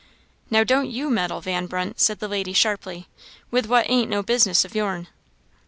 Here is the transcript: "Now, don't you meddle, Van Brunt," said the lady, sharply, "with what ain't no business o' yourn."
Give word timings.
"Now, 0.49 0.63
don't 0.63 0.89
you 0.89 1.11
meddle, 1.11 1.41
Van 1.41 1.67
Brunt," 1.67 1.99
said 1.99 2.17
the 2.17 2.27
lady, 2.27 2.53
sharply, 2.53 3.07
"with 3.51 3.67
what 3.67 3.87
ain't 3.87 4.09
no 4.09 4.23
business 4.23 4.65
o' 4.65 4.69
yourn." 4.73 5.07